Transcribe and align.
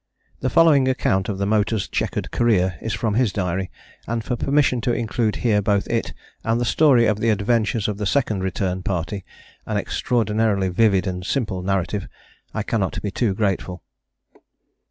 The 0.39 0.49
following 0.49 0.87
account 0.87 1.29
of 1.29 1.37
the 1.37 1.45
motors' 1.45 1.87
chequered 1.87 2.31
career 2.31 2.79
is 2.81 2.91
from 2.91 3.13
his 3.13 3.31
diary, 3.31 3.69
and 4.07 4.23
for 4.23 4.35
permission 4.35 4.81
to 4.81 4.91
include 4.93 5.35
here 5.45 5.61
both 5.61 5.85
it 5.89 6.11
and 6.43 6.59
the 6.59 6.65
story 6.65 7.05
of 7.05 7.19
the 7.19 7.29
adventures 7.29 7.87
of 7.87 7.99
the 7.99 8.07
Second 8.07 8.41
Return 8.41 8.81
Party, 8.81 9.23
an 9.67 9.77
extraordinarily 9.77 10.69
vivid 10.69 11.05
and 11.05 11.23
simple 11.23 11.61
narrative, 11.61 12.07
I 12.51 12.63
cannot 12.63 12.99
be 13.03 13.11
too 13.11 13.35
grateful. 13.35 13.83